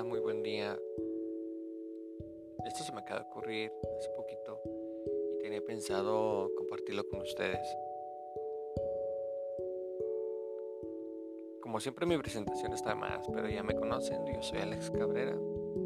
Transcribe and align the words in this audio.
un 0.00 0.42
día, 0.42 0.78
esto 2.64 2.82
se 2.82 2.92
me 2.92 3.00
acaba 3.00 3.20
de 3.20 3.26
ocurrir 3.26 3.72
hace 3.98 4.08
poquito 4.16 4.58
y 5.34 5.42
tenía 5.42 5.60
pensado 5.62 6.50
compartirlo 6.56 7.06
con 7.08 7.20
ustedes. 7.20 7.66
Como 11.60 11.78
siempre 11.80 12.06
mi 12.06 12.16
presentación 12.16 12.72
está 12.72 12.90
de 12.90 12.96
más, 12.96 13.26
pero 13.32 13.48
ya 13.48 13.62
me 13.62 13.74
conocen, 13.74 14.24
yo 14.26 14.42
soy 14.42 14.60
Alex 14.60 14.90
Cabrera 14.90 15.36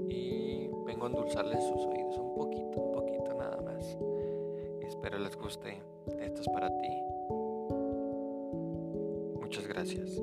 y 0.09 0.69
vengo 0.85 1.07
a 1.07 1.09
endulzarles 1.09 1.65
sus 1.65 1.85
oídos 1.87 2.17
un 2.19 2.35
poquito, 2.35 2.81
un 2.81 2.93
poquito 2.93 3.35
nada 3.35 3.61
más. 3.61 3.99
espero 4.83 5.19
les 5.19 5.37
guste, 5.37 5.83
esto 6.21 6.43
es 6.43 6.49
para 6.49 6.69
ti. 6.79 6.89
Muchas 9.41 9.67
gracias. 9.67 10.21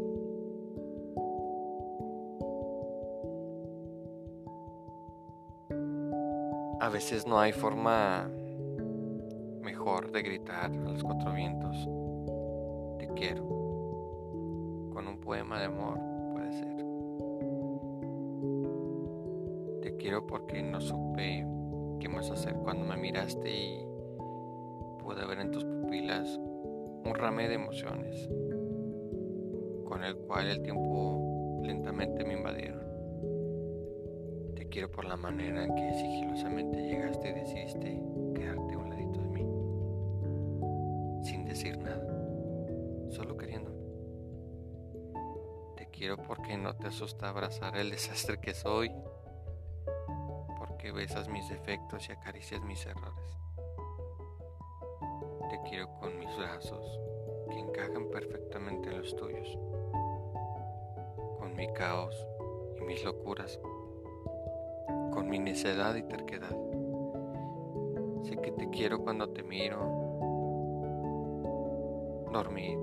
A 6.79 6.89
veces 6.89 7.25
no 7.27 7.39
hay 7.39 7.51
forma 7.51 8.29
mejor 9.61 10.11
de 10.11 10.21
gritar 10.21 10.71
a 10.71 10.89
los 10.91 11.03
cuatro 11.03 11.33
vientos. 11.33 11.89
Te 12.99 13.07
quiero. 13.15 13.43
Con 14.93 15.07
un 15.07 15.19
poema 15.19 15.59
de 15.59 15.65
amor 15.65 15.99
puede 16.33 16.51
ser. 16.53 16.85
Te 19.81 19.97
quiero 19.97 20.27
porque 20.27 20.61
no 20.61 20.81
supe 20.81 21.45
qué 21.99 22.09
más 22.09 22.29
hacer 22.31 22.55
cuando 22.55 22.85
me 22.85 22.97
miraste 22.97 23.49
y 23.49 23.85
pude 25.03 25.25
ver 25.25 25.39
en 25.39 25.51
tus 25.51 25.63
pupilas 25.63 26.37
un 27.05 27.13
rame 27.15 27.47
de 27.47 27.55
emociones 27.55 28.29
con 29.85 30.03
el 30.03 30.15
cual 30.15 30.47
el 30.47 30.61
tiempo 30.61 31.61
lentamente 31.61 32.23
me 32.23 32.33
invadieron 32.33 32.92
quiero 34.73 34.89
por 34.89 35.05
la 35.05 35.15
manera 35.15 35.65
en 35.65 35.75
que 35.75 35.93
sigilosamente 35.93 36.81
llegaste 36.81 37.29
y 37.29 37.33
decidiste 37.33 38.01
quedarte 38.33 38.75
un 38.75 38.89
ladito 38.89 39.19
de 39.21 39.27
mí, 39.27 39.45
sin 41.23 41.45
decir 41.45 41.77
nada, 41.77 42.03
solo 43.11 43.37
queriendo. 43.37 43.71
Te 45.77 45.85
quiero 45.91 46.17
porque 46.17 46.57
no 46.57 46.75
te 46.75 46.87
asusta 46.87 47.29
abrazar 47.29 47.77
el 47.77 47.91
desastre 47.91 48.39
que 48.41 48.55
soy, 48.55 48.91
porque 50.57 50.91
besas 50.91 51.29
mis 51.29 51.47
defectos 51.49 52.09
y 52.09 52.13
acaricias 52.13 52.63
mis 52.63 52.83
errores. 52.87 53.37
Te 55.51 55.61
quiero 55.69 55.93
con 55.99 56.17
mis 56.17 56.35
brazos 56.35 56.99
que 57.51 57.59
encajan 57.59 58.09
perfectamente 58.09 58.89
en 58.89 58.97
los 58.97 59.15
tuyos, 59.15 59.55
con 61.37 61.53
mi 61.55 61.71
caos 61.73 62.25
y 62.75 62.81
mis 62.81 63.03
locuras 63.03 63.59
con 65.13 65.29
mi 65.29 65.37
necedad 65.37 65.95
y 65.95 66.01
terquedad. 66.03 66.57
Sé 68.23 68.37
que 68.37 68.51
te 68.51 68.69
quiero 68.71 69.03
cuando 69.03 69.29
te 69.29 69.43
miro, 69.43 69.77
dormir, 72.31 72.79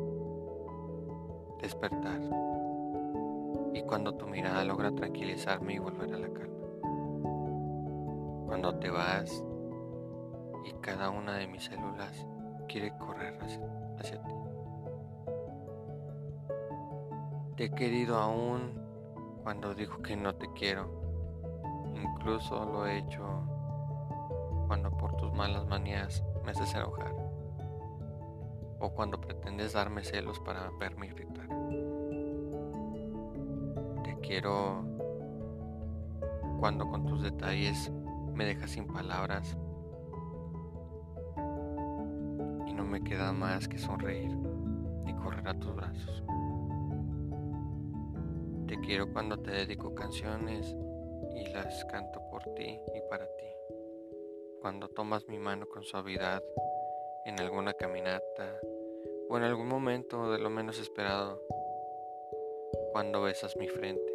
despertar 1.60 2.20
y 3.74 3.82
cuando 3.82 4.14
tu 4.14 4.28
mirada 4.28 4.64
logra 4.64 4.92
tranquilizarme 4.92 5.74
y 5.74 5.78
volver 5.78 6.14
a 6.14 6.18
la 6.18 6.28
calma. 6.28 6.66
Cuando 8.46 8.78
te 8.78 8.90
vas 8.90 9.44
y 10.64 10.72
cada 10.80 11.10
una 11.10 11.36
de 11.36 11.48
mis 11.48 11.64
células 11.64 12.26
quiere 12.68 12.96
correr 12.96 13.36
hacia, 13.98 14.22
ti. 14.22 14.34
Te 17.56 17.64
he 17.64 17.70
querido 17.72 18.16
aún 18.18 18.80
cuando 19.42 19.74
digo 19.74 20.00
que 20.00 20.16
no 20.16 20.34
te 20.36 20.48
quiero 20.52 20.99
Incluso 22.02 22.64
lo 22.64 22.86
he 22.86 22.98
hecho 22.98 23.24
cuando 24.66 24.90
por 24.90 25.16
tus 25.16 25.32
malas 25.32 25.66
manías 25.66 26.24
me 26.44 26.52
haces 26.52 26.74
enojar. 26.74 27.12
O 28.78 28.90
cuando 28.94 29.20
pretendes 29.20 29.72
darme 29.72 30.04
celos 30.04 30.40
para 30.40 30.70
verme 30.78 31.08
irritar. 31.08 31.48
Te 34.04 34.18
quiero 34.20 34.84
cuando 36.58 36.88
con 36.88 37.04
tus 37.06 37.22
detalles 37.22 37.90
me 38.34 38.44
dejas 38.46 38.70
sin 38.70 38.86
palabras. 38.86 39.56
Y 42.66 42.72
no 42.72 42.84
me 42.84 43.02
queda 43.02 43.32
más 43.32 43.68
que 43.68 43.78
sonreír 43.78 44.30
y 45.06 45.12
correr 45.14 45.48
a 45.48 45.58
tus 45.58 45.74
brazos. 45.74 46.22
Te 48.66 48.78
quiero 48.80 49.12
cuando 49.12 49.38
te 49.38 49.50
dedico 49.50 49.94
canciones 49.94 50.76
y 51.34 51.46
las 51.52 51.84
canto 51.86 52.20
por 52.30 52.42
ti 52.54 52.80
y 52.94 53.00
para 53.08 53.26
ti. 53.36 53.46
Cuando 54.60 54.88
tomas 54.88 55.26
mi 55.28 55.38
mano 55.38 55.66
con 55.68 55.82
suavidad 55.82 56.42
en 57.24 57.40
alguna 57.40 57.74
caminata 57.74 58.60
o 59.28 59.36
en 59.36 59.44
algún 59.44 59.68
momento 59.68 60.32
de 60.32 60.38
lo 60.38 60.50
menos 60.50 60.78
esperado, 60.78 61.42
cuando 62.92 63.22
besas 63.22 63.56
mi 63.56 63.68
frente, 63.68 64.12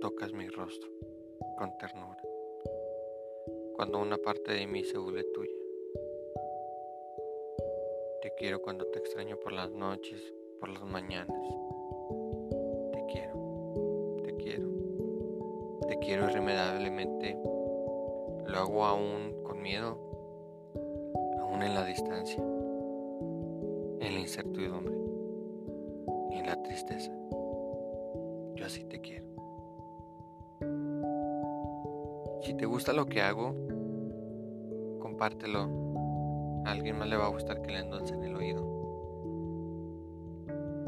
tocas 0.00 0.32
mi 0.32 0.48
rostro 0.48 0.90
con 1.58 1.76
ternura, 1.78 2.22
cuando 3.74 3.98
una 3.98 4.16
parte 4.16 4.52
de 4.52 4.66
mí 4.66 4.84
se 4.84 4.98
vuelve 4.98 5.24
tuya. 5.24 5.56
Te 8.22 8.34
quiero 8.36 8.60
cuando 8.62 8.86
te 8.86 8.98
extraño 8.98 9.36
por 9.38 9.52
las 9.52 9.70
noches, 9.70 10.32
por 10.60 10.68
las 10.68 10.82
mañanas 10.84 11.70
quiero 16.00 16.28
irremediablemente. 16.28 17.38
Lo 18.46 18.58
hago 18.58 18.84
aún 18.84 19.42
con 19.44 19.62
miedo, 19.62 19.98
aún 21.40 21.62
en 21.62 21.74
la 21.74 21.84
distancia, 21.84 22.42
en 22.42 24.14
la 24.14 24.20
incertidumbre 24.20 24.94
y 26.30 26.38
en 26.38 26.46
la 26.46 26.60
tristeza. 26.62 27.12
Yo 28.54 28.66
así 28.66 28.84
te 28.84 29.00
quiero. 29.00 29.26
Si 32.42 32.54
te 32.54 32.66
gusta 32.66 32.92
lo 32.92 33.06
que 33.06 33.20
hago, 33.22 33.54
compártelo. 35.00 35.68
A 36.64 36.72
alguien 36.72 36.98
más 36.98 37.08
le 37.08 37.16
va 37.16 37.26
a 37.26 37.30
gustar 37.30 37.62
que 37.62 37.72
le 37.72 37.78
endulce 37.78 38.14
en 38.14 38.24
el 38.24 38.36
oído. 38.36 38.62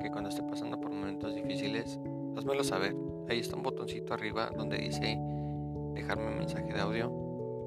Que 0.01 0.11
cuando 0.11 0.29
esté 0.29 0.43
pasando 0.43 0.81
por 0.81 0.91
momentos 0.91 1.35
difíciles, 1.35 1.99
házmelo 2.37 2.65
saber. 2.65 3.12
Ahí 3.29 3.41
está 3.41 3.57
un 3.57 3.63
botoncito 3.63 4.15
arriba 4.15 4.51
donde 4.57 4.79
dice 4.79 5.19
dejarme 5.95 6.29
un 6.29 6.39
mensaje 6.39 6.73
de 6.73 6.81
audio. 6.81 7.09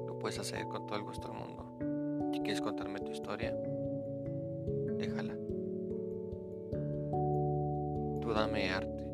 Lo 0.06 0.18
puedes 0.18 0.38
hacer 0.38 0.66
con 0.68 0.86
todo 0.86 0.98
el 0.98 1.04
gusto 1.04 1.28
del 1.28 1.38
mundo. 1.38 2.32
Si 2.32 2.40
quieres 2.40 2.60
contarme 2.60 3.00
tu 3.00 3.10
historia, 3.12 3.54
déjala. 4.98 5.34
Tú 8.20 8.32
dame 8.32 8.70
arte. 8.70 9.06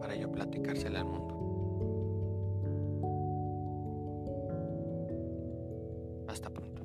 Para 0.00 0.16
yo 0.16 0.30
platicársela 0.30 1.00
al 1.00 1.06
mundo. 1.06 1.36
Hasta 6.28 6.50
pronto. 6.50 6.79